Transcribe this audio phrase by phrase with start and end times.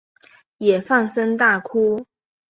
[0.57, 2.03] 也放声大哭